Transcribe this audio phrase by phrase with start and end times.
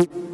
[0.00, 0.27] you